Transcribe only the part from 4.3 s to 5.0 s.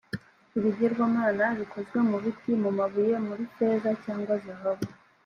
zahabu.